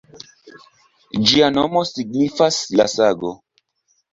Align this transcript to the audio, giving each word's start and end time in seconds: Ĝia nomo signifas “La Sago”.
Ĝia 1.31 1.49
nomo 1.57 1.83
signifas 1.91 2.59
“La 2.81 2.89
Sago”. 2.99 3.35